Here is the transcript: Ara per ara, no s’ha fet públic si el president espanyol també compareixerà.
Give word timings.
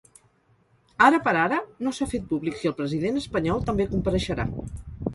Ara 1.07 1.19
per 1.27 1.33
ara, 1.41 1.59
no 1.87 1.95
s’ha 1.97 2.09
fet 2.15 2.27
públic 2.33 2.59
si 2.63 2.73
el 2.73 2.77
president 2.83 3.23
espanyol 3.25 3.65
també 3.71 3.91
compareixerà. 3.97 4.53